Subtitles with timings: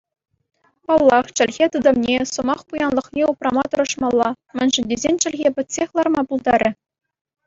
[0.85, 6.69] Паллах чӗлхе тытӑмне, сӑмах пуянлӑхне упрама тӑрӑшмалла, мӗншӗн тесен чӗлхе пӗтсех ларма пултарӗ.